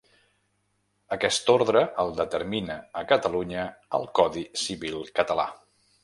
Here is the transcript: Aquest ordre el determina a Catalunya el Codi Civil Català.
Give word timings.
Aquest 1.15 1.51
ordre 1.55 1.83
el 2.03 2.13
determina 2.21 2.77
a 3.01 3.03
Catalunya 3.11 3.65
el 3.99 4.07
Codi 4.21 4.43
Civil 4.63 4.97
Català. 5.21 5.47